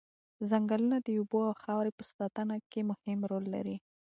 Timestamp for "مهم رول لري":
2.91-3.77